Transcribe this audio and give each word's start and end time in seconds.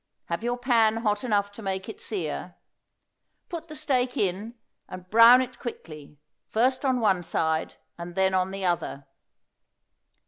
Have 0.29 0.43
your 0.43 0.57
pan 0.57 0.97
hot 0.97 1.23
enough 1.23 1.51
to 1.51 1.61
make 1.61 1.87
it 1.87 2.01
sear. 2.01 2.55
Put 3.49 3.67
the 3.67 3.75
steak 3.75 4.17
in 4.17 4.55
and 4.89 5.07
brown 5.11 5.41
it 5.41 5.59
quickly, 5.59 6.17
first 6.47 6.83
on 6.83 6.99
one 7.01 7.21
side 7.21 7.75
and 7.99 8.15
then 8.15 8.33
on 8.33 8.49
the 8.49 8.65
other. 8.65 9.05